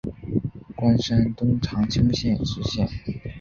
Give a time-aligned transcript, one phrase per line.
[0.75, 2.89] 官山东长清县知县。